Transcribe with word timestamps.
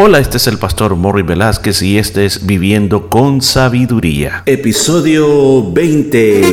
Hola, 0.00 0.20
este 0.20 0.36
es 0.36 0.46
el 0.46 0.58
pastor 0.58 0.94
Morri 0.94 1.22
Velázquez 1.22 1.82
y 1.82 1.98
este 1.98 2.24
es 2.24 2.46
Viviendo 2.46 3.10
con 3.10 3.42
Sabiduría. 3.42 4.44
Episodio 4.46 5.72
20. 5.72 6.52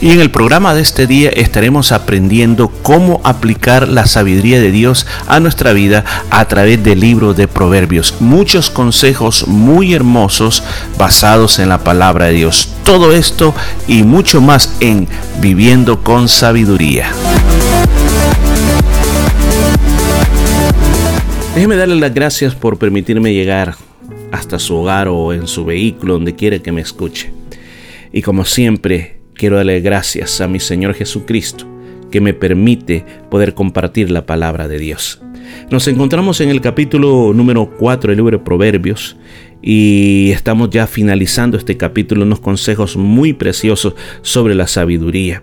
Y 0.00 0.10
en 0.10 0.20
el 0.20 0.32
programa 0.32 0.74
de 0.74 0.80
este 0.80 1.06
día 1.06 1.30
estaremos 1.30 1.92
aprendiendo 1.92 2.72
cómo 2.82 3.20
aplicar 3.22 3.86
la 3.86 4.06
sabiduría 4.06 4.60
de 4.60 4.72
Dios 4.72 5.06
a 5.28 5.38
nuestra 5.38 5.72
vida 5.72 6.04
a 6.30 6.44
través 6.46 6.82
del 6.82 6.98
libro 6.98 7.34
de 7.34 7.46
Proverbios. 7.46 8.16
Muchos 8.18 8.70
consejos 8.70 9.46
muy 9.46 9.94
hermosos 9.94 10.64
basados 10.98 11.60
en 11.60 11.68
la 11.68 11.84
palabra 11.84 12.26
de 12.26 12.32
Dios. 12.32 12.70
Todo 12.84 13.12
esto 13.12 13.54
y 13.86 14.02
mucho 14.02 14.40
más 14.40 14.74
en 14.80 15.06
Viviendo 15.40 16.02
con 16.02 16.28
Sabiduría. 16.28 17.12
Déjeme 21.54 21.76
darle 21.76 21.96
las 21.96 22.14
gracias 22.14 22.54
por 22.54 22.78
permitirme 22.78 23.34
llegar 23.34 23.74
hasta 24.30 24.58
su 24.58 24.74
hogar 24.74 25.08
o 25.08 25.34
en 25.34 25.46
su 25.46 25.66
vehículo, 25.66 26.14
donde 26.14 26.34
quiera 26.34 26.58
que 26.60 26.72
me 26.72 26.80
escuche. 26.80 27.30
Y 28.10 28.22
como 28.22 28.46
siempre, 28.46 29.20
quiero 29.34 29.56
darle 29.56 29.80
gracias 29.80 30.40
a 30.40 30.48
mi 30.48 30.60
Señor 30.60 30.94
Jesucristo, 30.94 31.66
que 32.10 32.22
me 32.22 32.32
permite 32.32 33.04
poder 33.30 33.52
compartir 33.52 34.10
la 34.10 34.24
palabra 34.24 34.66
de 34.66 34.78
Dios. 34.78 35.20
Nos 35.70 35.86
encontramos 35.88 36.40
en 36.40 36.48
el 36.48 36.62
capítulo 36.62 37.34
número 37.34 37.70
4 37.78 38.12
del 38.12 38.16
libro 38.16 38.38
de 38.38 38.44
Proverbios 38.44 39.18
y 39.60 40.30
estamos 40.32 40.70
ya 40.70 40.86
finalizando 40.86 41.58
este 41.58 41.76
capítulo, 41.76 42.24
unos 42.24 42.40
consejos 42.40 42.96
muy 42.96 43.34
preciosos 43.34 43.94
sobre 44.22 44.54
la 44.54 44.66
sabiduría. 44.66 45.42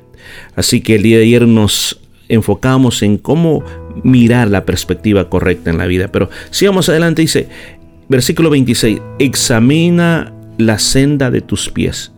Así 0.55 0.81
que 0.81 0.95
el 0.95 1.03
día 1.03 1.17
de 1.17 1.25
ayer 1.25 1.47
nos 1.47 2.01
enfocamos 2.29 3.01
en 3.03 3.17
cómo 3.17 3.63
mirar 4.03 4.49
la 4.49 4.65
perspectiva 4.65 5.29
correcta 5.29 5.69
en 5.69 5.77
la 5.77 5.85
vida. 5.85 6.09
Pero 6.11 6.29
sigamos 6.51 6.89
adelante, 6.89 7.21
dice, 7.21 7.47
versículo 8.07 8.49
26, 8.49 8.99
examina 9.19 10.33
la 10.57 10.79
senda 10.79 11.31
de 11.31 11.41
tus 11.41 11.69
pies 11.69 12.11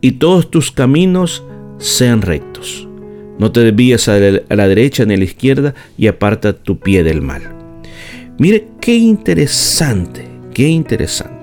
y 0.00 0.12
todos 0.12 0.50
tus 0.50 0.70
caminos 0.70 1.44
sean 1.78 2.22
rectos. 2.22 2.86
No 3.38 3.52
te 3.52 3.60
desvíes 3.60 4.08
a 4.08 4.18
la 4.18 4.68
derecha 4.68 5.04
ni 5.04 5.14
a 5.14 5.16
la 5.16 5.24
izquierda 5.24 5.74
y 5.96 6.08
aparta 6.08 6.52
tu 6.52 6.78
pie 6.78 7.04
del 7.04 7.22
mal. 7.22 7.42
Mire 8.38 8.68
qué 8.80 8.96
interesante, 8.96 10.28
qué 10.52 10.68
interesante. 10.68 11.38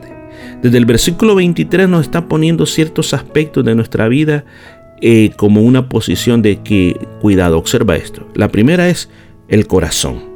Desde 0.62 0.78
el 0.78 0.86
versículo 0.86 1.36
23 1.36 1.88
nos 1.88 2.02
está 2.02 2.28
poniendo 2.28 2.66
ciertos 2.66 3.14
aspectos 3.14 3.64
de 3.64 3.76
nuestra 3.76 4.08
vida 4.08 4.46
eh, 5.02 5.32
como 5.36 5.62
una 5.62 5.90
posición 5.90 6.42
de 6.42 6.62
que, 6.62 6.98
cuidado, 7.22 7.58
observa 7.58 7.96
esto. 7.96 8.28
La 8.34 8.50
primera 8.50 8.90
es 8.90 9.10
el 9.48 9.68
corazón. 9.68 10.36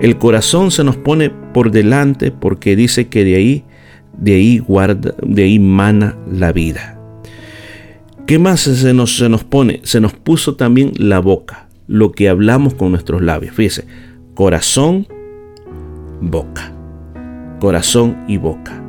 El 0.00 0.16
corazón 0.16 0.70
se 0.70 0.82
nos 0.82 0.96
pone 0.96 1.30
por 1.30 1.70
delante 1.70 2.30
porque 2.30 2.74
dice 2.74 3.08
que 3.08 3.24
de 3.24 3.36
ahí, 3.36 3.64
de 4.16 4.34
ahí 4.34 4.58
guarda, 4.58 5.14
de 5.22 5.44
ahí 5.44 5.58
mana 5.58 6.16
la 6.30 6.52
vida. 6.52 6.98
¿Qué 8.26 8.38
más 8.38 8.60
se 8.60 8.94
nos, 8.94 9.16
se 9.16 9.28
nos 9.28 9.44
pone? 9.44 9.80
Se 9.82 10.00
nos 10.00 10.14
puso 10.14 10.54
también 10.54 10.92
la 10.96 11.18
boca, 11.18 11.68
lo 11.86 12.12
que 12.12 12.28
hablamos 12.28 12.74
con 12.74 12.92
nuestros 12.92 13.22
labios. 13.22 13.54
Fíjese, 13.54 13.84
corazón, 14.34 15.06
boca. 16.20 16.72
Corazón 17.58 18.24
y 18.26 18.38
boca. 18.38 18.82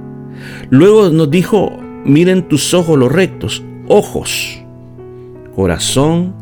Luego 0.70 1.10
nos 1.10 1.30
dijo, 1.30 1.78
miren 2.06 2.48
tus 2.48 2.74
ojos 2.74 2.98
los 2.98 3.12
rectos, 3.12 3.64
ojos. 3.88 4.64
Corazón, 5.56 6.34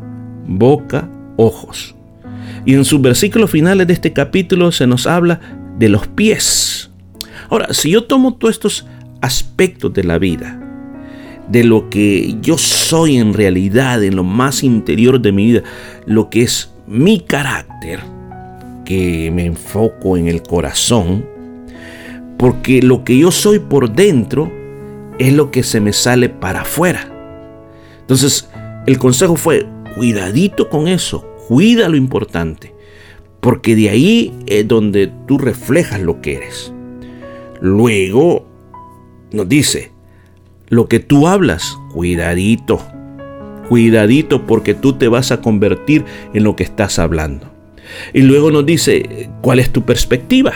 boca, 0.46 1.10
ojos. 1.36 1.96
Y 2.64 2.74
en 2.74 2.84
sus 2.84 3.00
versículos 3.00 3.50
finales 3.50 3.86
de 3.86 3.92
este 3.92 4.12
capítulo 4.12 4.72
se 4.72 4.86
nos 4.86 5.06
habla 5.06 5.40
de 5.78 5.88
los 5.88 6.06
pies. 6.06 6.90
Ahora, 7.48 7.72
si 7.72 7.90
yo 7.90 8.04
tomo 8.04 8.34
todos 8.34 8.54
estos 8.54 8.86
aspectos 9.20 9.92
de 9.92 10.04
la 10.04 10.18
vida, 10.18 10.60
de 11.48 11.64
lo 11.64 11.90
que 11.90 12.36
yo 12.40 12.56
soy 12.58 13.16
en 13.16 13.34
realidad, 13.34 14.02
en 14.04 14.16
lo 14.16 14.24
más 14.24 14.62
interior 14.62 15.20
de 15.20 15.32
mi 15.32 15.46
vida, 15.46 15.62
lo 16.06 16.30
que 16.30 16.42
es 16.42 16.70
mi 16.86 17.20
carácter, 17.20 18.00
que 18.84 19.30
me 19.32 19.46
enfoco 19.46 20.16
en 20.16 20.28
el 20.28 20.42
corazón, 20.42 21.24
porque 22.36 22.82
lo 22.82 23.04
que 23.04 23.18
yo 23.18 23.30
soy 23.30 23.58
por 23.58 23.92
dentro 23.92 24.50
es 25.18 25.32
lo 25.32 25.50
que 25.50 25.62
se 25.62 25.80
me 25.80 25.92
sale 25.92 26.28
para 26.28 26.62
afuera. 26.62 27.06
Entonces, 28.00 28.48
el 28.86 28.98
consejo 28.98 29.36
fue, 29.36 29.66
cuidadito 29.94 30.68
con 30.68 30.88
eso, 30.88 31.29
cuida 31.50 31.88
lo 31.88 31.96
importante, 31.96 32.72
porque 33.40 33.74
de 33.74 33.90
ahí 33.90 34.32
es 34.46 34.68
donde 34.68 35.12
tú 35.26 35.36
reflejas 35.36 36.00
lo 36.00 36.20
que 36.20 36.36
eres. 36.36 36.72
Luego 37.60 38.46
nos 39.32 39.48
dice, 39.48 39.90
lo 40.68 40.86
que 40.86 41.00
tú 41.00 41.26
hablas, 41.26 41.76
cuidadito, 41.92 42.80
cuidadito 43.68 44.46
porque 44.46 44.74
tú 44.74 44.92
te 44.92 45.08
vas 45.08 45.32
a 45.32 45.40
convertir 45.40 46.04
en 46.34 46.44
lo 46.44 46.54
que 46.54 46.62
estás 46.62 47.00
hablando. 47.00 47.50
Y 48.14 48.22
luego 48.22 48.52
nos 48.52 48.64
dice, 48.64 49.28
¿cuál 49.40 49.58
es 49.58 49.72
tu 49.72 49.82
perspectiva? 49.82 50.52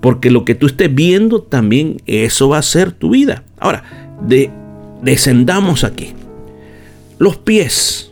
Porque 0.00 0.30
lo 0.30 0.44
que 0.44 0.54
tú 0.54 0.68
estés 0.68 0.94
viendo 0.94 1.42
también 1.42 2.00
eso 2.06 2.48
va 2.48 2.58
a 2.58 2.62
ser 2.62 2.92
tu 2.92 3.10
vida. 3.10 3.42
Ahora, 3.58 4.14
de, 4.24 4.52
descendamos 5.02 5.82
aquí. 5.82 6.12
Los 7.18 7.38
pies. 7.38 8.09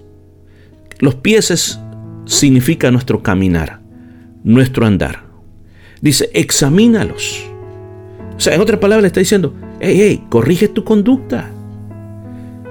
Los 0.98 1.14
pies 1.16 1.80
significa 2.24 2.90
nuestro 2.90 3.22
caminar, 3.22 3.80
nuestro 4.44 4.86
andar. 4.86 5.24
Dice, 6.00 6.30
examínalos. 6.34 7.44
O 8.36 8.40
sea, 8.40 8.54
en 8.54 8.60
otras 8.60 8.80
palabras 8.80 9.06
está 9.06 9.20
diciendo, 9.20 9.54
hey, 9.80 9.96
hey, 10.00 10.24
corrige 10.28 10.68
tu 10.68 10.84
conducta. 10.84 11.50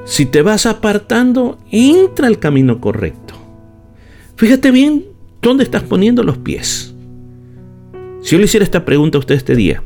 Si 0.05 0.25
te 0.25 0.41
vas 0.41 0.65
apartando, 0.65 1.59
entra 1.71 2.27
al 2.27 2.39
camino 2.39 2.79
correcto. 2.79 3.33
Fíjate 4.35 4.71
bien 4.71 5.05
dónde 5.41 5.63
estás 5.63 5.83
poniendo 5.83 6.23
los 6.23 6.37
pies. 6.37 6.93
Si 8.21 8.31
yo 8.31 8.39
le 8.39 8.45
hiciera 8.45 8.63
esta 8.63 8.85
pregunta 8.85 9.17
a 9.17 9.19
usted 9.19 9.35
este 9.35 9.55
día, 9.55 9.83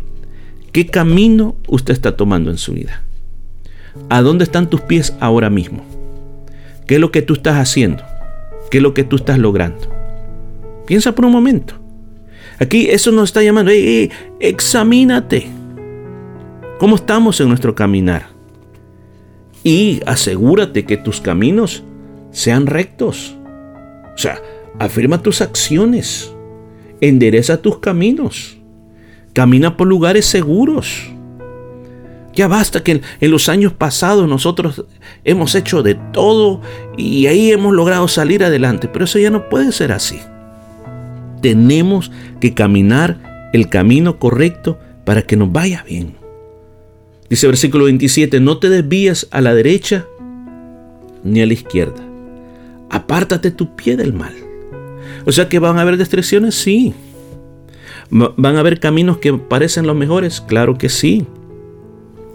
¿qué 0.72 0.88
camino 0.88 1.56
usted 1.68 1.94
está 1.94 2.16
tomando 2.16 2.52
en 2.52 2.58
su 2.58 2.74
vida? 2.74 3.04
¿A 4.10 4.22
dónde 4.22 4.44
están 4.44 4.70
tus 4.70 4.82
pies 4.82 5.16
ahora 5.20 5.50
mismo? 5.50 5.84
¿Qué 6.88 6.96
es 6.96 7.02
lo 7.02 7.12
que 7.12 7.22
tú 7.22 7.34
estás 7.34 7.58
haciendo? 7.58 8.04
¿Qué 8.72 8.78
es 8.78 8.82
lo 8.82 8.94
que 8.94 9.04
tú 9.04 9.18
estás 9.18 9.38
logrando? 9.38 9.88
Piensa 10.88 11.14
por 11.14 11.26
un 11.26 11.34
momento. 11.34 11.76
Aquí 12.58 12.88
eso 12.90 13.12
nos 13.12 13.30
está 13.30 13.44
llamando, 13.44 13.72
examínate. 14.40 15.48
¿Cómo 16.80 16.96
estamos 16.96 17.40
en 17.42 17.50
nuestro 17.50 17.76
caminar? 17.76 18.30
Y 19.64 20.00
asegúrate 20.06 20.86
que 20.86 20.96
tus 20.96 21.20
caminos 21.20 21.84
sean 22.32 22.66
rectos. 22.66 23.36
O 24.16 24.18
sea, 24.18 24.42
afirma 24.80 25.22
tus 25.22 25.42
acciones. 25.42 26.34
Endereza 27.02 27.62
tus 27.62 27.80
caminos. 27.80 28.58
Camina 29.34 29.76
por 29.76 29.88
lugares 29.88 30.26
seguros. 30.26 31.12
Ya 32.34 32.48
basta 32.48 32.84
que 32.84 33.02
en 33.20 33.32
los 33.32 33.50
años 33.50 33.74
pasados 33.74 34.28
nosotros 34.28 34.86
hemos 35.24 35.54
hecho 35.56 35.84
de 35.84 35.96
todo 35.96 36.62
y 36.98 37.28
ahí 37.28 37.52
hemos 37.52 37.74
logrado 37.74 38.08
salir 38.08 38.44
adelante, 38.44 38.88
pero 38.88 39.06
eso 39.06 39.20
ya 39.20 39.30
no 39.30 39.50
puede 39.50 39.72
ser 39.72 39.92
así. 39.92 40.20
Tenemos 41.42 42.12
que 42.40 42.54
caminar 42.54 43.50
el 43.54 43.68
camino 43.68 44.18
correcto 44.18 44.80
para 45.04 45.24
que 45.24 45.36
nos 45.36 45.52
vaya 45.52 45.84
bien. 45.88 46.16
Dice 47.30 47.48
versículo 47.48 47.86
27, 47.86 48.40
no 48.40 48.60
te 48.60 48.70
desvíes 48.70 49.28
a 49.32 49.42
la 49.42 49.54
derecha 49.54 50.06
ni 51.24 51.42
a 51.42 51.46
la 51.46 51.54
izquierda. 51.54 52.02
Apártate 52.90 53.52
tu 53.52 53.76
pie 53.76 53.98
del 53.98 54.14
mal. 54.14 54.34
O 55.26 55.32
sea 55.32 55.50
que 55.50 55.60
van 55.60 55.78
a 55.78 55.82
haber 55.82 55.98
distracciones, 55.98 56.56
sí. 56.56 56.94
¿Van 58.10 58.56
a 58.58 58.60
haber 58.60 58.80
caminos 58.80 59.18
que 59.18 59.34
parecen 59.34 59.88
los 59.88 59.96
mejores? 59.96 60.42
Claro 60.42 60.78
que 60.78 60.90
sí 60.90 61.26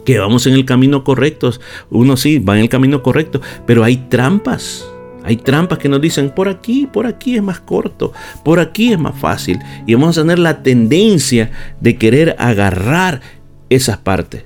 que 0.06 0.19
vamos 0.19 0.47
en 0.47 0.55
el 0.55 0.64
camino 0.64 1.05
correcto. 1.05 1.50
Uno 1.91 2.17
sí 2.17 2.38
va 2.38 2.56
en 2.56 2.62
el 2.62 2.69
camino 2.70 3.03
correcto, 3.03 3.43
pero 3.67 3.85
hay 3.85 3.97
trampas. 4.08 4.88
Hay 5.25 5.37
trampas 5.37 5.79
que 5.79 5.88
nos 5.88 6.00
dicen 6.00 6.31
por 6.31 6.49
aquí, 6.49 6.87
por 6.91 7.05
aquí 7.05 7.35
es 7.35 7.43
más 7.43 7.58
corto, 7.58 8.12
por 8.44 8.61
aquí 8.61 8.93
es 8.93 8.99
más 8.99 9.19
fácil. 9.19 9.58
Y 9.85 9.94
vamos 9.94 10.17
a 10.17 10.23
tener 10.23 10.38
la 10.38 10.62
tendencia 10.62 11.50
de 11.81 11.97
querer 11.97 12.37
agarrar 12.38 13.20
esas 13.69 13.99
partes. 13.99 14.44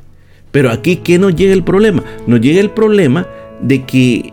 Pero 0.51 0.71
aquí, 0.71 0.97
¿qué 0.97 1.19
nos 1.19 1.37
llega 1.37 1.53
el 1.53 1.63
problema? 1.63 2.03
Nos 2.27 2.41
llega 2.41 2.61
el 2.61 2.71
problema 2.71 3.27
de 3.61 3.85
que 3.85 4.33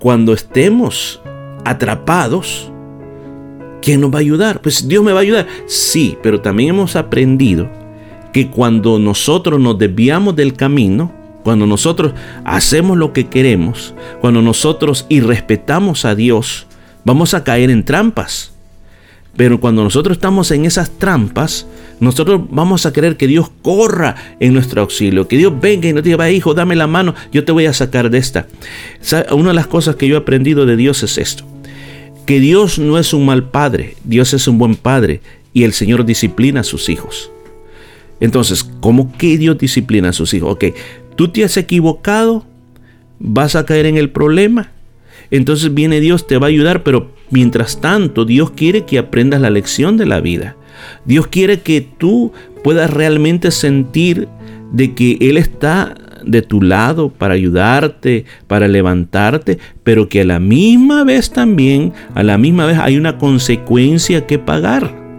cuando 0.00 0.32
estemos 0.32 1.22
atrapados, 1.64 2.72
¿quién 3.80 4.00
nos 4.00 4.12
va 4.12 4.16
a 4.16 4.22
ayudar? 4.22 4.60
Pues 4.60 4.88
Dios 4.88 5.04
me 5.04 5.12
va 5.12 5.20
a 5.20 5.22
ayudar. 5.22 5.46
Sí, 5.66 6.18
pero 6.20 6.40
también 6.40 6.70
hemos 6.70 6.96
aprendido 6.96 7.70
que 8.32 8.48
cuando 8.48 8.98
nosotros 8.98 9.60
nos 9.60 9.78
desviamos 9.78 10.36
del 10.36 10.54
camino, 10.54 11.12
cuando 11.42 11.66
nosotros 11.66 12.12
hacemos 12.44 12.96
lo 12.96 13.12
que 13.12 13.28
queremos, 13.28 13.94
cuando 14.20 14.42
nosotros 14.42 15.06
irrespetamos 15.08 16.04
a 16.04 16.14
Dios, 16.14 16.66
vamos 17.04 17.34
a 17.34 17.44
caer 17.44 17.70
en 17.70 17.84
trampas. 17.84 18.52
Pero 19.36 19.60
cuando 19.60 19.84
nosotros 19.84 20.16
estamos 20.16 20.50
en 20.50 20.64
esas 20.66 20.90
trampas, 20.90 21.66
nosotros 22.00 22.42
vamos 22.50 22.84
a 22.84 22.92
querer 22.92 23.16
que 23.16 23.26
Dios 23.26 23.50
corra 23.62 24.16
en 24.40 24.52
nuestro 24.52 24.82
auxilio, 24.82 25.28
que 25.28 25.36
Dios 25.36 25.52
venga 25.60 25.88
y 25.88 25.92
nos 25.92 26.02
diga, 26.02 26.30
hijo, 26.30 26.52
dame 26.52 26.76
la 26.76 26.86
mano, 26.86 27.14
yo 27.32 27.44
te 27.44 27.52
voy 27.52 27.66
a 27.66 27.72
sacar 27.72 28.10
de 28.10 28.18
esta. 28.18 28.46
Una 29.30 29.48
de 29.48 29.54
las 29.54 29.66
cosas 29.66 29.96
que 29.96 30.08
yo 30.08 30.16
he 30.16 30.18
aprendido 30.18 30.66
de 30.66 30.76
Dios 30.76 31.02
es 31.02 31.16
esto, 31.16 31.44
que 32.26 32.40
Dios 32.40 32.78
no 32.78 32.98
es 32.98 33.14
un 33.14 33.24
mal 33.24 33.44
padre, 33.44 33.96
Dios 34.04 34.34
es 34.34 34.48
un 34.48 34.58
buen 34.58 34.74
padre 34.74 35.20
y 35.54 35.62
el 35.62 35.72
Señor 35.72 36.04
disciplina 36.04 36.60
a 36.60 36.64
sus 36.64 36.88
hijos. 36.88 37.30
Entonces, 38.20 38.64
¿cómo 38.80 39.12
que 39.16 39.38
Dios 39.38 39.58
disciplina 39.58 40.10
a 40.10 40.12
sus 40.12 40.34
hijos? 40.34 40.52
Ok, 40.52 40.64
tú 41.16 41.28
te 41.28 41.44
has 41.44 41.56
equivocado, 41.56 42.44
vas 43.18 43.56
a 43.56 43.64
caer 43.64 43.86
en 43.86 43.96
el 43.96 44.10
problema, 44.10 44.70
entonces 45.30 45.72
viene 45.72 46.00
Dios, 46.00 46.26
te 46.26 46.38
va 46.38 46.46
a 46.46 46.50
ayudar, 46.50 46.82
pero 46.82 47.12
mientras 47.30 47.80
tanto 47.80 48.24
Dios 48.24 48.50
quiere 48.50 48.84
que 48.84 48.98
aprendas 48.98 49.40
la 49.40 49.50
lección 49.50 49.96
de 49.96 50.06
la 50.06 50.20
vida. 50.20 50.56
Dios 51.04 51.26
quiere 51.26 51.60
que 51.60 51.80
tú 51.80 52.32
puedas 52.64 52.90
realmente 52.90 53.50
sentir 53.50 54.28
de 54.72 54.94
que 54.94 55.18
Él 55.20 55.36
está 55.36 55.94
de 56.24 56.42
tu 56.42 56.60
lado 56.60 57.10
para 57.10 57.34
ayudarte, 57.34 58.24
para 58.46 58.68
levantarte, 58.68 59.58
pero 59.82 60.08
que 60.08 60.22
a 60.22 60.24
la 60.24 60.38
misma 60.38 61.04
vez 61.04 61.30
también, 61.30 61.92
a 62.14 62.22
la 62.22 62.38
misma 62.38 62.66
vez 62.66 62.78
hay 62.78 62.96
una 62.96 63.18
consecuencia 63.18 64.26
que 64.26 64.38
pagar. 64.38 65.09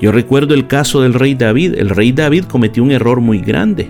Yo 0.00 0.12
recuerdo 0.12 0.54
el 0.54 0.66
caso 0.66 1.02
del 1.02 1.14
rey 1.14 1.34
David. 1.34 1.74
El 1.76 1.90
rey 1.90 2.12
David 2.12 2.44
cometió 2.44 2.82
un 2.82 2.90
error 2.90 3.20
muy 3.20 3.38
grande. 3.38 3.88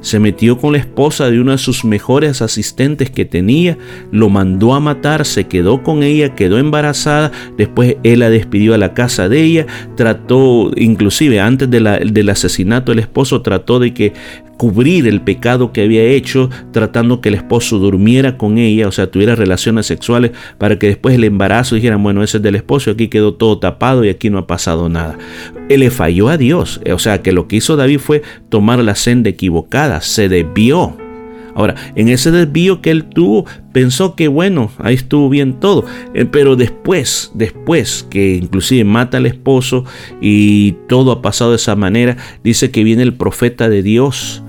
Se 0.00 0.18
metió 0.18 0.56
con 0.56 0.72
la 0.72 0.78
esposa 0.78 1.30
de 1.30 1.38
uno 1.38 1.52
de 1.52 1.58
sus 1.58 1.84
mejores 1.84 2.40
asistentes 2.40 3.10
que 3.10 3.26
tenía, 3.26 3.76
lo 4.10 4.30
mandó 4.30 4.72
a 4.72 4.80
matar, 4.80 5.26
se 5.26 5.44
quedó 5.44 5.82
con 5.82 6.02
ella, 6.02 6.34
quedó 6.34 6.56
embarazada, 6.56 7.32
después 7.58 7.96
él 8.02 8.20
la 8.20 8.30
despidió 8.30 8.72
a 8.72 8.78
la 8.78 8.94
casa 8.94 9.28
de 9.28 9.42
ella, 9.42 9.66
trató, 9.96 10.70
inclusive 10.74 11.38
antes 11.38 11.68
del 11.70 12.28
asesinato 12.30 12.92
del 12.92 13.00
esposo, 13.00 13.42
trató 13.42 13.78
de 13.78 13.92
que 13.92 14.14
cubrir 14.60 15.08
el 15.08 15.22
pecado 15.22 15.72
que 15.72 15.82
había 15.82 16.02
hecho, 16.02 16.50
tratando 16.70 17.22
que 17.22 17.30
el 17.30 17.36
esposo 17.36 17.78
durmiera 17.78 18.36
con 18.36 18.58
ella, 18.58 18.88
o 18.88 18.92
sea, 18.92 19.10
tuviera 19.10 19.34
relaciones 19.34 19.86
sexuales, 19.86 20.32
para 20.58 20.78
que 20.78 20.88
después 20.88 21.14
el 21.14 21.24
embarazo 21.24 21.76
dijeran, 21.76 22.02
bueno, 22.02 22.22
ese 22.22 22.36
es 22.36 22.42
del 22.42 22.56
esposo, 22.56 22.90
aquí 22.90 23.08
quedó 23.08 23.32
todo 23.32 23.58
tapado 23.58 24.04
y 24.04 24.10
aquí 24.10 24.28
no 24.28 24.36
ha 24.36 24.46
pasado 24.46 24.90
nada. 24.90 25.16
Él 25.70 25.80
le 25.80 25.90
falló 25.90 26.28
a 26.28 26.36
Dios, 26.36 26.78
o 26.92 26.98
sea, 26.98 27.22
que 27.22 27.32
lo 27.32 27.48
que 27.48 27.56
hizo 27.56 27.74
David 27.74 28.00
fue 28.00 28.20
tomar 28.50 28.80
la 28.80 28.96
senda 28.96 29.30
equivocada, 29.30 30.02
se 30.02 30.28
desvió. 30.28 30.94
Ahora, 31.54 31.74
en 31.96 32.10
ese 32.10 32.30
desvío 32.30 32.82
que 32.82 32.90
él 32.90 33.04
tuvo, 33.04 33.46
pensó 33.72 34.14
que 34.14 34.28
bueno, 34.28 34.70
ahí 34.76 34.94
estuvo 34.94 35.30
bien 35.30 35.58
todo. 35.58 35.86
Eh, 36.12 36.26
pero 36.26 36.54
después, 36.54 37.32
después 37.32 38.06
que 38.10 38.36
inclusive 38.36 38.84
mata 38.84 39.16
al 39.16 39.24
esposo 39.24 39.86
y 40.20 40.72
todo 40.86 41.12
ha 41.12 41.22
pasado 41.22 41.52
de 41.52 41.56
esa 41.56 41.76
manera, 41.76 42.18
dice 42.44 42.70
que 42.70 42.84
viene 42.84 43.02
el 43.02 43.14
profeta 43.14 43.70
de 43.70 43.82
Dios 43.82 44.44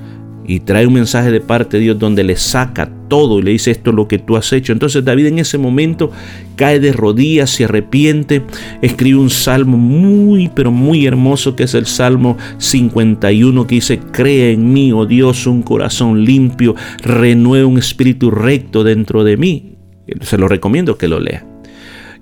y 0.45 0.61
trae 0.61 0.87
un 0.87 0.93
mensaje 0.93 1.31
de 1.31 1.41
parte 1.41 1.77
de 1.77 1.83
Dios 1.83 1.99
donde 1.99 2.23
le 2.23 2.35
saca 2.35 2.91
todo 3.07 3.39
y 3.39 3.43
le 3.43 3.51
dice 3.51 3.71
esto 3.71 3.91
es 3.91 3.95
lo 3.95 4.07
que 4.07 4.19
tú 4.19 4.37
has 4.37 4.51
hecho. 4.53 4.73
Entonces 4.73 5.03
David 5.03 5.27
en 5.27 5.39
ese 5.39 5.57
momento 5.57 6.11
cae 6.55 6.79
de 6.79 6.93
rodillas, 6.93 7.49
se 7.49 7.65
arrepiente, 7.65 8.43
escribe 8.81 9.19
un 9.19 9.29
salmo 9.29 9.77
muy 9.77 10.49
pero 10.53 10.71
muy 10.71 11.05
hermoso 11.05 11.55
que 11.55 11.63
es 11.63 11.73
el 11.73 11.85
Salmo 11.85 12.37
51 12.57 13.67
que 13.67 13.75
dice, 13.75 13.99
crea 13.99 14.49
en 14.49 14.71
mí, 14.73 14.91
oh 14.91 15.05
Dios, 15.05 15.45
un 15.47 15.61
corazón 15.61 16.23
limpio, 16.23 16.75
renueva 17.03 17.67
un 17.67 17.77
espíritu 17.77 18.31
recto 18.31 18.83
dentro 18.83 19.23
de 19.23 19.37
mí. 19.37 19.75
Se 20.21 20.37
lo 20.37 20.47
recomiendo 20.47 20.97
que 20.97 21.07
lo 21.07 21.19
lea. 21.19 21.45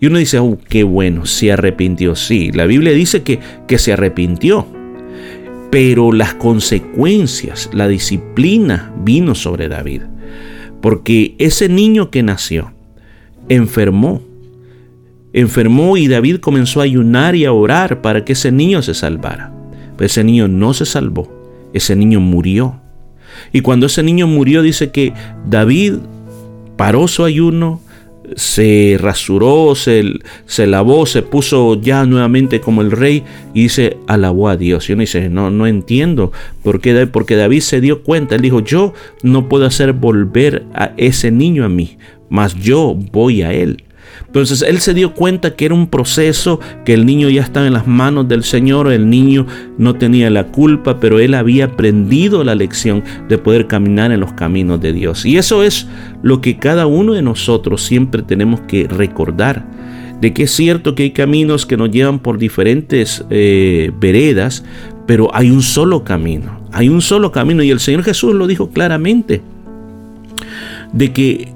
Y 0.02 0.08
uno 0.08 0.18
dice, 0.18 0.40
oh, 0.40 0.58
qué 0.70 0.84
bueno, 0.84 1.26
se 1.26 1.52
arrepintió. 1.52 2.16
Sí, 2.16 2.52
la 2.52 2.66
Biblia 2.66 2.94
dice 2.94 3.22
que, 3.22 3.40
que 3.68 3.78
se 3.78 3.94
arrepintió 3.94 4.79
pero 5.70 6.12
las 6.12 6.34
consecuencias, 6.34 7.70
la 7.74 7.88
disciplina 7.88 8.94
vino 9.04 9.36
sobre 9.36 9.68
David. 9.68 10.02
Porque 10.82 11.36
ese 11.38 11.70
niño 11.70 12.10
que 12.10 12.24
nació 12.24 12.74
enfermó. 13.50 14.22
Enfermó 15.34 15.98
y 15.98 16.08
David 16.08 16.38
comenzó 16.38 16.80
a 16.80 16.86
ayunar 16.86 17.36
y 17.36 17.46
a 17.46 17.52
orar 17.52 18.02
para 18.02 18.26
que 18.26 18.34
ese 18.34 18.52
niño 18.52 18.82
se 18.82 18.94
salvara. 18.94 19.54
Pero 19.96 20.06
ese 20.06 20.24
niño 20.24 20.48
no 20.48 20.74
se 20.74 20.86
salvó. 20.86 21.30
Ese 21.74 21.96
niño 21.96 22.20
murió. 22.20 22.82
Y 23.52 23.62
cuando 23.62 23.86
ese 23.86 24.02
niño 24.02 24.26
murió 24.26 24.62
dice 24.62 24.92
que 24.92 25.14
David 25.48 25.96
paró 26.78 27.08
su 27.08 27.24
ayuno, 27.24 27.82
se 28.36 28.98
rasuró, 29.00 29.76
se, 29.76 30.04
se, 30.46 30.68
lavó, 30.68 31.06
se 31.06 31.22
puso 31.22 31.80
ya 31.82 32.06
nuevamente 32.06 32.62
como 32.62 32.82
el 32.82 32.92
rey 32.92 33.24
y 33.54 33.70
se 33.70 33.98
alabó 34.08 34.50
a 34.50 34.58
Dios. 34.58 34.90
Y 34.90 34.94
uno 34.94 35.02
dice, 35.02 35.30
no, 35.30 35.52
no 35.52 35.68
entiendo 35.68 36.32
por 36.64 36.82
qué, 36.82 37.08
porque 37.08 37.36
David 37.36 37.62
se 37.62 37.82
dio 37.82 38.04
cuenta, 38.04 38.36
él 38.36 38.42
dijo, 38.42 38.62
yo 38.62 38.94
no 39.24 39.50
puedo 39.50 39.66
hacer 39.66 39.94
volver 39.94 40.66
a 40.74 40.92
ese 40.98 41.32
niño 41.32 41.66
a 41.66 41.70
mí, 41.70 41.98
mas 42.30 42.56
yo 42.56 42.96
voy 43.12 43.42
a 43.42 43.54
él. 43.54 43.84
Entonces 44.26 44.62
él 44.62 44.80
se 44.80 44.94
dio 44.94 45.14
cuenta 45.14 45.56
que 45.56 45.66
era 45.66 45.74
un 45.74 45.88
proceso, 45.88 46.60
que 46.86 46.94
el 46.94 47.06
niño 47.06 47.30
ya 47.30 47.42
estaba 47.42 47.66
en 47.66 47.74
las 47.74 47.88
manos 47.88 48.28
del 48.28 48.44
Señor, 48.44 48.92
el 48.92 49.10
niño 49.10 49.48
no 49.78 49.96
tenía 49.96 50.30
la 50.30 50.46
culpa, 50.46 51.00
pero 51.00 51.20
él 51.20 51.34
había 51.34 51.66
aprendido 51.66 52.44
la 52.44 52.56
lección 52.56 53.04
de 53.28 53.38
poder 53.38 53.68
caminar 53.68 54.12
en 54.12 54.20
los 54.20 54.34
caminos 54.34 54.82
de 54.82 54.94
Dios. 54.94 55.26
Y 55.26 55.38
eso 55.38 55.64
es 55.64 55.88
lo 56.22 56.42
que 56.42 56.58
cada 56.58 56.86
uno 56.86 57.14
de 57.14 57.22
nosotros 57.22 57.82
siempre 57.82 58.22
tenemos 58.22 58.62
que 58.62 58.88
recordar, 58.88 59.66
de 60.22 60.34
que 60.34 60.44
es 60.44 60.52
cierto 60.52 60.96
que 60.96 61.04
hay 61.04 61.12
caminos 61.12 61.66
que 61.66 61.78
nos 61.78 61.90
llevan 61.90 62.20
por 62.20 62.38
diferentes 62.38 63.26
eh, 63.30 63.92
veredas, 64.00 64.64
pero 65.08 65.34
hay 65.34 65.50
un 65.50 65.64
solo 65.64 66.04
camino, 66.04 66.62
hay 66.72 66.90
un 66.90 67.02
solo 67.02 67.32
camino 67.32 67.64
y 67.64 67.72
el 67.72 67.80
Señor 67.80 68.04
Jesús 68.04 68.36
lo 68.36 68.46
dijo 68.46 68.70
claramente, 68.70 69.42
de 70.94 71.14
que 71.14 71.54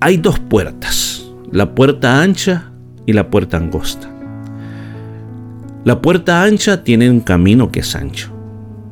hay 0.00 0.16
dos 0.16 0.38
puertas 0.38 1.11
la 1.52 1.74
puerta 1.74 2.22
ancha 2.22 2.72
y 3.04 3.12
la 3.12 3.28
puerta 3.28 3.58
angosta. 3.58 4.10
La 5.84 6.00
puerta 6.00 6.42
ancha 6.42 6.82
tiene 6.82 7.10
un 7.10 7.20
camino 7.20 7.70
que 7.70 7.80
es 7.80 7.94
ancho. 7.94 8.32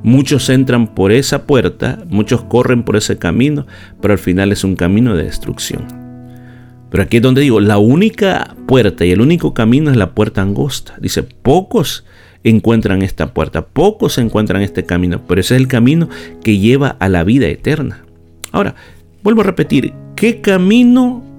Muchos 0.03 0.51
entran 0.51 0.95
por 0.95 1.11
esa 1.11 1.47
puerta, 1.47 2.05
muchos 2.09 2.43
corren 2.43 2.83
por 2.83 2.97
ese 2.97 3.17
camino, 3.17 3.67
pero 4.03 4.13
al 4.13 4.19
final 4.19 4.53
es 4.53 4.63
un 4.63 4.77
camino 4.77 5.17
de 5.17 5.25
destrucción. 5.25 5.87
Pero 6.91 7.03
aquí 7.03 7.19
es 7.19 7.23
donde 7.23 7.41
digo, 7.41 7.61
la 7.61 7.79
única 7.79 8.55
puerta 8.67 9.07
y 9.07 9.13
el 9.13 9.23
único 9.23 9.55
camino 9.55 9.91
es 9.91 9.97
la 9.97 10.15
puerta 10.15 10.43
angosta. 10.43 10.97
Dice, 11.01 11.23
pocos 11.23 12.05
encuentran 12.45 13.01
esta 13.01 13.33
puerta, 13.33 13.67
pocos 13.67 14.19
encuentran 14.19 14.61
este 14.61 14.85
camino, 14.85 15.23
pero 15.27 15.41
ese 15.41 15.55
es 15.55 15.61
el 15.61 15.69
camino 15.69 16.11
que 16.43 16.59
lleva 16.59 16.97
a 16.99 17.09
la 17.09 17.25
vida 17.25 17.47
eterna. 17.47 18.05
Ahora, 18.53 18.75
vuelvo 19.23 19.43
a 19.43 19.45
repetir, 19.45 19.95
¿qué 20.17 20.41
camino 20.41 21.30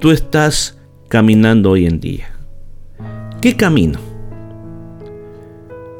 tú 0.00 0.10
estás 0.10 0.78
caminando 1.08 1.70
hoy 1.70 1.86
en 1.86 2.00
día? 2.00 2.30
¿Qué 3.42 3.54
camino? 3.54 3.98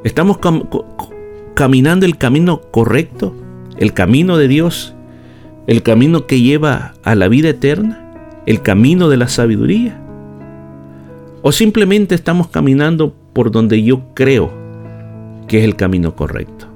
¿Estamos 0.05 0.39
caminando 1.55 2.07
el 2.07 2.17
camino 2.17 2.63
correcto? 2.71 3.35
¿El 3.77 3.93
camino 3.93 4.39
de 4.39 4.49
Dios? 4.49 4.95
¿El 5.67 5.83
camino 5.83 6.27
que 6.27 6.41
lleva 6.41 6.95
a 7.05 7.15
la 7.15 7.29
vida 7.29 7.51
eterna? 7.51 8.41
¿El 8.47 8.63
camino 8.63 9.11
de 9.11 9.19
la 9.19 9.29
sabiduría? 9.29 10.01
¿O 11.43 11.53
simplemente 11.53 12.15
estamos 12.15 12.49
caminando 12.49 13.15
por 13.35 13.51
donde 13.51 13.83
yo 13.83 14.15
creo 14.15 14.51
que 15.47 15.59
es 15.59 15.65
el 15.65 15.77
camino 15.77 16.17
correcto? 16.17 16.67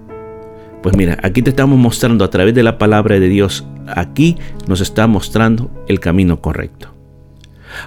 Pues 0.82 0.94
mira, 0.94 1.18
aquí 1.22 1.40
te 1.40 1.50
estamos 1.50 1.78
mostrando 1.78 2.24
a 2.24 2.30
través 2.30 2.54
de 2.54 2.62
la 2.62 2.76
palabra 2.76 3.18
de 3.18 3.28
Dios, 3.28 3.66
aquí 3.86 4.36
nos 4.68 4.82
está 4.82 5.06
mostrando 5.06 5.70
el 5.88 6.00
camino 6.00 6.42
correcto. 6.42 6.93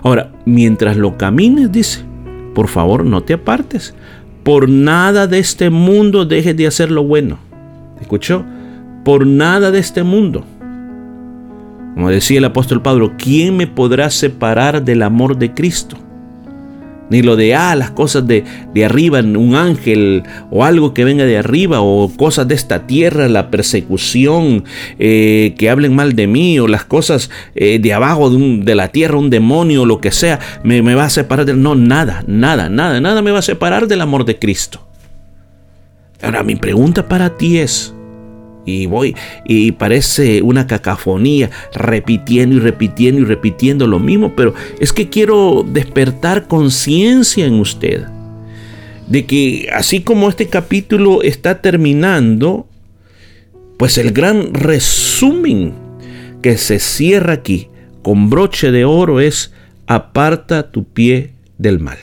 Ahora, 0.03 0.32
mientras 0.46 0.98
lo 0.98 1.17
camines, 1.17 1.72
dice, 1.72 2.01
por 2.53 2.67
favor 2.67 3.06
no 3.06 3.22
te 3.22 3.34
apartes. 3.34 3.94
Por 4.44 4.70
nada 4.70 5.27
de 5.27 5.39
este 5.39 5.70
mundo 5.70 6.25
dejes 6.25 6.56
de 6.56 6.67
hacer 6.67 6.91
lo 6.91 7.03
bueno. 7.03 7.38
¿Escuchó? 8.00 8.46
Por 9.03 9.27
nada 9.27 9.72
de 9.72 9.79
este 9.79 10.03
mundo. 10.03 10.46
Como 11.94 12.10
decía 12.10 12.38
el 12.38 12.46
apóstol 12.46 12.82
Pablo, 12.82 13.13
¿quién 13.17 13.58
me 13.58 13.67
podrá 13.67 14.10
separar 14.10 14.84
del 14.84 15.03
amor 15.03 15.38
de 15.38 15.53
Cristo? 15.53 15.98
Ni 17.10 17.22
lo 17.22 17.36
de, 17.36 17.56
ah, 17.56 17.76
las 17.76 17.92
cosas 17.92 18.28
de, 18.28 18.44
de, 18.74 18.86
arriba, 18.86 19.20
un 19.20 19.56
ángel 19.56 20.24
o 20.52 20.64
algo 20.64 20.94
que 20.94 21.06
venga 21.06 21.26
de 21.26 21.38
arriba 21.38 21.82
o 21.82 22.12
cosas 22.16 22.48
de 22.48 22.56
esta 22.56 22.88
tierra, 22.88 23.28
la 23.28 23.50
persecución, 23.50 24.64
eh, 25.00 25.56
que 25.58 25.70
hablen 25.70 25.96
mal 25.96 26.16
de 26.16 26.28
mí 26.28 26.60
o 26.60 26.68
las 26.68 26.86
cosas 26.86 27.30
eh, 27.56 27.80
de 27.80 27.94
abajo 27.94 28.30
de, 28.30 28.60
de, 28.64 28.76
la 28.76 28.90
tierra, 28.90 29.18
un 29.18 29.30
demonio 29.30 29.86
lo 29.86 30.02
que 30.02 30.12
sea, 30.12 30.40
me, 30.64 30.82
me 30.82 30.96
va 30.96 31.06
a 31.06 31.10
separar 31.10 31.46
del... 31.46 31.62
No, 31.62 31.76
nada, 31.76 32.24
nada, 32.28 32.70
nada, 32.70 33.00
nada 33.00 33.22
me 33.22 33.32
va 33.32 33.40
a 33.40 33.44
separar 33.44 33.88
del 33.88 34.02
amor 34.02 34.26
de 34.26 34.40
Cristo. 34.40 34.88
Ahora 36.22 36.44
mi 36.44 36.56
pregunta 36.56 37.08
para 37.08 37.38
ti 37.38 37.60
es, 37.60 37.94
y 38.68 38.86
voy 38.86 39.16
y 39.46 39.72
parece 39.72 40.42
una 40.44 40.68
cacafonía 40.68 41.50
repitiendo 41.74 42.58
y 42.58 42.60
repitiendo 42.60 43.22
y 43.22 43.26
repitiendo 43.26 43.88
lo 43.88 43.98
mismo, 43.98 44.36
pero 44.36 44.54
es 44.80 44.94
que 44.94 45.10
quiero 45.10 45.66
despertar 45.68 46.48
conciencia 46.48 47.46
en 47.46 47.60
usted 47.60 48.06
de 49.08 49.26
que 49.26 49.70
así 49.74 50.02
como 50.02 50.30
este 50.30 50.48
capítulo 50.48 51.24
está 51.24 51.62
terminando, 51.62 52.68
pues 53.78 53.98
el 53.98 54.12
gran 54.12 54.54
resumen 54.54 55.74
que 56.42 56.58
se 56.58 56.80
cierra 56.80 57.34
aquí 57.34 57.70
con 58.02 58.30
broche 58.30 58.72
de 58.72 58.84
oro 58.84 59.22
es 59.22 59.54
aparta 59.88 60.72
tu 60.72 60.84
pie 60.84 61.32
del 61.58 61.80
mal. 61.80 61.98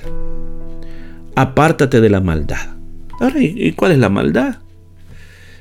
Apártate 1.36 2.00
de 2.00 2.08
la 2.08 2.20
maldad. 2.20 2.74
Ahora, 3.20 3.36
¿y 3.38 3.72
cuál 3.72 3.92
es 3.92 3.98
la 3.98 4.08
maldad? 4.08 4.56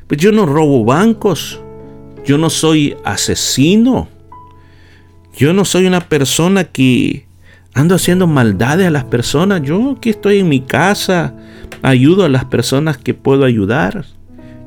Pues 0.08 0.20
yo 0.20 0.32
no 0.32 0.46
robo 0.46 0.86
bancos, 0.86 1.62
yo 2.26 2.38
no 2.38 2.50
soy 2.50 2.96
asesino, 3.04 4.08
yo 5.36 5.54
no 5.54 5.66
soy 5.66 5.86
una 5.86 6.02
persona 6.02 6.66
que 6.66 7.26
ando 7.74 7.96
haciendo 7.96 8.28
maldades 8.28 8.88
a 8.88 8.92
las 8.92 9.06
personas, 9.06 9.62
yo 9.64 9.96
aquí 9.98 10.10
estoy 10.10 10.40
en 10.40 10.50
mi 10.50 10.62
casa, 10.62 11.36
ayudo 11.82 12.26
a 12.26 12.30
las 12.30 12.46
personas 12.46 12.98
que 12.98 13.14
puedo 13.14 13.46
ayudar, 13.46 14.06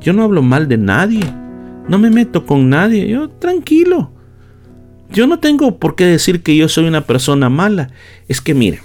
yo 0.01 0.13
no 0.13 0.23
hablo 0.23 0.43
mal 0.43 0.69
de 0.69 0.79
nadie, 0.79 1.25
no 1.89 1.99
me 1.99 2.11
meto 2.11 2.45
con 2.47 2.69
nadie, 2.69 3.09
yo 3.09 3.29
tranquilo. 3.29 4.11
Yo 5.11 5.27
no 5.27 5.39
tengo 5.39 5.79
por 5.79 5.95
qué 5.95 6.05
decir 6.05 6.43
que 6.43 6.57
yo 6.57 6.69
soy 6.69 6.87
una 6.87 7.03
persona 7.03 7.49
mala. 7.49 7.91
Es 8.29 8.41
que 8.41 8.55
mire, 8.55 8.81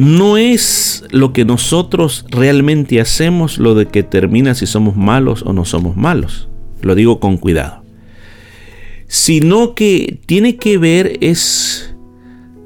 no 0.00 0.38
es 0.38 1.04
lo 1.10 1.34
que 1.34 1.44
nosotros 1.44 2.24
realmente 2.30 3.02
hacemos 3.02 3.58
lo 3.58 3.74
de 3.74 3.84
que 3.84 4.02
termina 4.02 4.54
si 4.54 4.64
somos 4.64 4.96
malos 4.96 5.42
o 5.42 5.52
no 5.52 5.66
somos 5.66 5.94
malos. 5.94 6.48
Lo 6.80 6.94
digo 6.94 7.20
con 7.20 7.36
cuidado. 7.36 7.82
Sino 9.08 9.74
que 9.74 10.18
tiene 10.24 10.56
que 10.56 10.78
ver 10.78 11.18
es, 11.20 11.94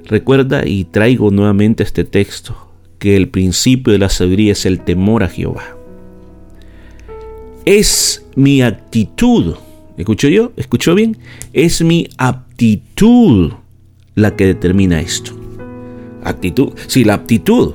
recuerda 0.05 0.65
y 0.65 0.85
traigo 0.85 1.33
nuevamente 1.33 1.83
este 1.83 2.05
texto, 2.05 2.71
que 3.01 3.17
el 3.17 3.29
principio 3.29 3.93
de 3.93 3.99
la 3.99 4.11
sabiduría 4.11 4.53
es 4.53 4.65
el 4.65 4.79
temor 4.79 5.25
a 5.25 5.29
Jehová. 5.29 5.77
Es 7.65 8.25
mi 8.37 8.63
actitud, 8.63 9.57
¿escucho 9.97 10.29
yo? 10.29 10.53
¿Escucho 10.57 10.95
bien? 10.95 11.19
Es 11.53 11.83
mi 11.83 12.09
aptitud 12.17 13.55
la 14.15 14.37
que 14.37 14.47
determina 14.47 15.01
esto. 15.01 15.44
Actitud. 16.25 16.73
Sí, 16.87 17.05
la 17.05 17.15
aptitud. 17.15 17.75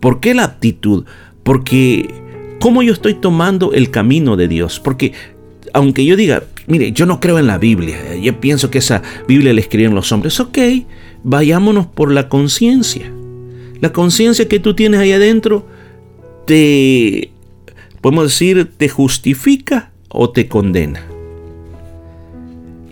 ¿Por 0.00 0.20
qué 0.20 0.34
la 0.34 0.44
aptitud? 0.44 1.04
Porque 1.42 2.12
cómo 2.58 2.82
yo 2.82 2.92
estoy 2.92 3.14
tomando 3.14 3.72
el 3.72 3.90
camino 3.90 4.36
de 4.36 4.48
Dios. 4.48 4.80
Porque 4.80 5.12
aunque 5.72 6.04
yo 6.04 6.16
diga, 6.16 6.44
mire, 6.66 6.92
yo 6.92 7.06
no 7.06 7.20
creo 7.20 7.38
en 7.38 7.46
la 7.46 7.58
Biblia, 7.58 8.16
yo 8.16 8.40
pienso 8.40 8.70
que 8.70 8.78
esa 8.78 9.02
Biblia 9.26 9.52
la 9.52 9.60
escribieron 9.60 9.94
los 9.94 10.12
hombres, 10.12 10.38
ok, 10.40 10.58
vayámonos 11.24 11.86
por 11.86 12.12
la 12.12 12.28
conciencia. 12.28 13.10
La 13.80 13.92
conciencia 13.92 14.48
que 14.48 14.60
tú 14.60 14.74
tienes 14.74 15.00
ahí 15.00 15.12
adentro 15.12 15.66
te, 16.46 17.30
podemos 18.00 18.24
decir, 18.24 18.70
te 18.76 18.88
justifica 18.88 19.90
o 20.08 20.30
te 20.30 20.46
condena. 20.48 21.11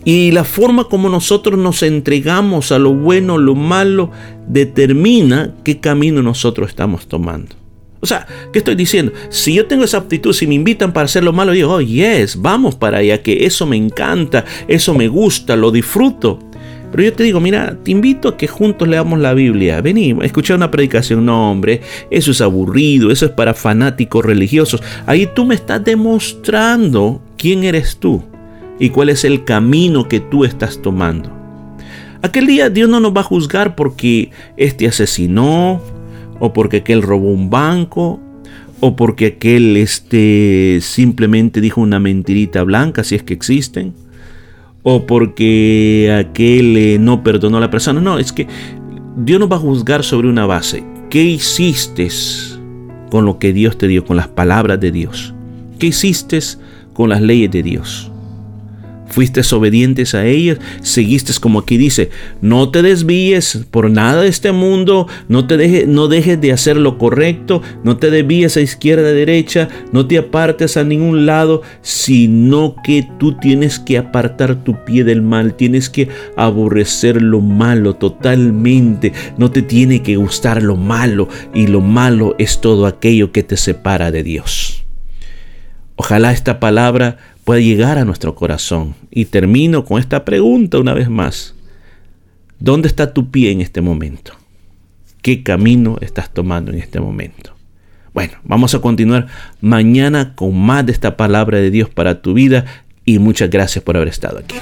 Y 0.04 0.30
la 0.30 0.45
forma 0.45 0.85
como 0.85 1.09
nosotros 1.09 1.59
nos 1.59 1.83
entregamos 1.83 2.73
a 2.73 2.78
lo 2.78 2.95
bueno, 2.95 3.38
lo 3.38 3.54
malo, 3.54 4.11
determina 4.49 5.54
qué 5.62 5.78
camino 5.78 6.23
nosotros 6.23 6.71
estamos 6.71 7.07
tomando. 7.07 7.54
O 8.00 8.07
sea, 8.07 8.26
¿qué 8.50 8.61
estoy 8.61 8.76
diciendo? 8.76 9.12
Si 9.28 9.52
yo 9.52 9.66
tengo 9.66 9.85
esa 9.85 9.99
aptitud, 9.99 10.33
si 10.33 10.47
me 10.47 10.54
invitan 10.54 10.92
para 10.92 11.04
hacer 11.04 11.23
lo 11.23 11.35
malo, 11.35 11.52
digo, 11.52 11.75
oh, 11.75 11.80
yes, 11.83 12.40
vamos 12.40 12.75
para 12.75 12.99
allá, 12.99 13.23
que 13.23 13.45
eso 13.45 13.66
me 13.66 13.76
encanta, 13.76 14.47
eso 14.69 14.95
me 14.95 15.09
gusta, 15.09 15.54
lo 15.54 15.71
disfruto. 15.71 16.38
Pero 16.90 17.04
yo 17.04 17.12
te 17.12 17.23
digo, 17.23 17.38
mira, 17.38 17.76
te 17.85 17.90
invito 17.90 18.28
a 18.28 18.37
que 18.37 18.49
juntos 18.49 18.88
leamos 18.88 19.21
la 19.21 19.35
Biblia. 19.35 19.80
Vení, 19.80 20.16
escuchar 20.23 20.57
una 20.57 20.71
predicación. 20.71 21.25
No, 21.25 21.52
hombre, 21.52 21.83
eso 22.11 22.33
es 22.33 22.40
aburrido, 22.40 23.12
eso 23.12 23.26
es 23.26 23.33
para 23.33 23.54
fanáticos 23.54 24.25
religiosos. 24.25 24.83
Ahí 25.07 25.28
tú 25.33 25.45
me 25.45 25.54
estás 25.54 25.85
demostrando 25.85 27.23
quién 27.37 27.62
eres 27.62 27.99
tú 27.99 28.25
y 28.80 28.88
cuál 28.88 29.10
es 29.10 29.25
el 29.25 29.44
camino 29.44 30.08
que 30.08 30.18
tú 30.18 30.44
estás 30.44 30.82
tomando. 30.82 31.30
Aquel 32.22 32.46
día 32.46 32.70
Dios 32.70 32.88
no 32.88 32.99
nos 32.99 33.14
va 33.14 33.20
a 33.20 33.25
juzgar 33.25 33.76
porque 33.76 34.30
este 34.56 34.88
asesinó, 34.88 35.80
o 36.40 36.52
porque 36.52 36.78
aquel 36.78 37.02
robó 37.02 37.30
un 37.30 37.50
banco, 37.50 38.18
o 38.80 38.96
porque 38.96 39.26
aquel 39.26 39.76
este, 39.76 40.78
simplemente 40.80 41.60
dijo 41.60 41.80
una 41.80 42.00
mentirita 42.00 42.62
blanca, 42.62 43.04
si 43.04 43.14
es 43.14 43.22
que 43.22 43.34
existen, 43.34 43.92
o 44.82 45.06
porque 45.06 46.25
aquel 46.26 46.76
eh, 46.76 46.99
no 46.99 47.22
perdonó 47.22 47.58
a 47.58 47.60
la 47.60 47.70
persona. 47.70 48.00
No, 48.00 48.18
es 48.18 48.32
que 48.32 48.49
Dios 49.16 49.38
nos 49.38 49.50
va 49.50 49.56
a 49.56 49.60
juzgar 49.60 50.02
sobre 50.02 50.28
una 50.28 50.46
base. 50.46 50.82
¿Qué 51.10 51.22
hiciste 51.22 52.08
con 53.10 53.26
lo 53.26 53.38
que 53.38 53.52
Dios 53.52 53.76
te 53.76 53.88
dio, 53.88 54.04
con 54.04 54.16
las 54.16 54.28
palabras 54.28 54.80
de 54.80 54.90
Dios? 54.90 55.34
¿Qué 55.78 55.88
hiciste 55.88 56.38
con 56.94 57.10
las 57.10 57.20
leyes 57.20 57.50
de 57.50 57.62
Dios? 57.62 58.09
Fuiste 59.10 59.42
obedientes 59.52 60.14
a 60.14 60.26
ellas, 60.26 60.58
seguiste 60.82 61.30
como 61.40 61.60
aquí 61.60 61.76
dice, 61.76 62.10
no 62.40 62.70
te 62.70 62.82
desvíes 62.82 63.66
por 63.70 63.90
nada 63.90 64.22
de 64.22 64.28
este 64.28 64.52
mundo, 64.52 65.06
no 65.28 65.46
te 65.46 65.56
dejes, 65.56 65.86
no 65.86 66.08
dejes 66.08 66.40
de 66.40 66.52
hacer 66.52 66.76
lo 66.76 66.98
correcto, 66.98 67.62
no 67.84 67.98
te 67.98 68.10
desvíes 68.10 68.56
a 68.56 68.60
izquierda, 68.60 69.08
a 69.08 69.12
derecha, 69.12 69.68
no 69.92 70.06
te 70.06 70.18
apartes 70.18 70.76
a 70.76 70.84
ningún 70.84 71.26
lado, 71.26 71.62
sino 71.82 72.76
que 72.82 73.06
tú 73.18 73.38
tienes 73.38 73.78
que 73.78 73.98
apartar 73.98 74.64
tu 74.64 74.84
pie 74.84 75.04
del 75.04 75.22
mal, 75.22 75.54
tienes 75.54 75.90
que 75.90 76.08
aborrecer 76.36 77.20
lo 77.20 77.40
malo 77.40 77.96
totalmente, 77.96 79.12
no 79.36 79.50
te 79.50 79.62
tiene 79.62 80.02
que 80.02 80.16
gustar 80.16 80.62
lo 80.62 80.76
malo 80.76 81.28
y 81.54 81.66
lo 81.66 81.80
malo 81.80 82.34
es 82.38 82.60
todo 82.60 82.86
aquello 82.86 83.32
que 83.32 83.42
te 83.42 83.56
separa 83.56 84.10
de 84.10 84.22
Dios. 84.22 84.84
Ojalá 85.96 86.32
esta 86.32 86.60
palabra 86.60 87.18
pueda 87.44 87.61
llegar 87.61 87.99
a 87.99 88.04
nuestro 88.04 88.35
corazón. 88.35 88.94
Y 89.11 89.26
termino 89.26 89.85
con 89.85 89.99
esta 89.99 90.25
pregunta 90.25 90.78
una 90.78 90.94
vez 90.94 91.09
más. 91.09 91.54
¿Dónde 92.59 92.88
está 92.88 93.12
tu 93.12 93.30
pie 93.30 93.50
en 93.50 93.61
este 93.61 93.80
momento? 93.80 94.32
¿Qué 95.23 95.42
camino 95.42 95.97
estás 96.00 96.32
tomando 96.32 96.73
en 96.73 96.78
este 96.78 97.00
momento? 97.00 97.54
Bueno, 98.12 98.35
vamos 98.42 98.75
a 98.75 98.80
continuar 98.80 99.28
mañana 99.61 100.35
con 100.35 100.59
más 100.59 100.85
de 100.85 100.92
esta 100.92 101.16
palabra 101.16 101.59
de 101.59 101.70
Dios 101.70 101.88
para 101.88 102.23
tu 102.23 102.35
vida 102.35 102.64
y 103.04 103.18
muchas 103.18 103.50
gracias 103.50 103.85
por 103.85 103.97
haber 103.97 104.09
estado 104.09 104.38
aquí. 104.38 104.56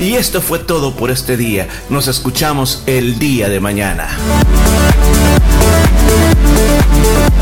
Y 0.00 0.14
esto 0.14 0.40
fue 0.40 0.58
todo 0.58 0.94
por 0.94 1.10
este 1.10 1.36
día. 1.36 1.66
Nos 1.88 2.08
escuchamos 2.08 2.82
el 2.86 3.18
día 3.18 3.48
de 3.48 3.60
mañana. 3.60 4.08
We'll 7.04 7.34